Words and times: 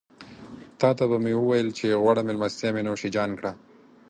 تاته 0.79 1.03
به 1.09 1.17
مې 1.23 1.33
وويل 1.37 1.67
چې 1.77 1.99
غوړه 2.01 2.21
مېلمستيا 2.27 2.69
مې 2.75 2.81
نوشيجان 2.87 3.29
کړه. 3.39 3.51